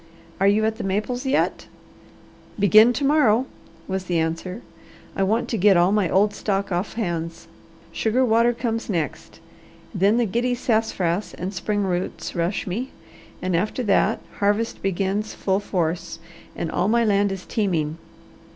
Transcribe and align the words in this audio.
Are 0.39 0.47
you 0.47 0.65
at 0.65 0.77
the 0.77 0.83
maples 0.83 1.27
yet?" 1.27 1.67
"Begin 2.57 2.91
to 2.91 3.05
morrow," 3.05 3.45
was 3.87 4.05
the 4.05 4.17
answer. 4.17 4.63
"I 5.15 5.21
want 5.21 5.47
to 5.49 5.57
get 5.59 5.77
all 5.77 5.91
my 5.91 6.09
old 6.09 6.33
stock 6.33 6.71
off 6.71 6.93
hands. 6.93 7.47
Sugar 7.91 8.25
water 8.25 8.51
comes 8.51 8.89
next, 8.89 9.39
and 9.93 10.01
then 10.01 10.17
the 10.17 10.25
giddy 10.25 10.55
sassafras 10.55 11.35
and 11.35 11.53
spring 11.53 11.83
roots 11.83 12.35
rush 12.35 12.65
me, 12.65 12.89
and 13.43 13.55
after 13.55 13.83
that, 13.83 14.19
harvest 14.39 14.81
begins 14.81 15.35
full 15.35 15.59
force, 15.59 16.17
and 16.55 16.71
all 16.71 16.87
my 16.87 17.05
land 17.05 17.31
is 17.31 17.45
teeming. 17.45 17.99